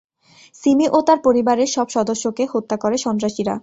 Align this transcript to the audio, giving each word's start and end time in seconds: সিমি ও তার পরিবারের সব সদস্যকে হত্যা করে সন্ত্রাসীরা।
সিমি 0.55 0.85
ও 0.91 0.99
তার 1.07 1.19
পরিবারের 1.23 1.69
সব 1.71 1.87
সদস্যকে 1.89 2.43
হত্যা 2.53 2.75
করে 2.77 2.97
সন্ত্রাসীরা। 2.97 3.55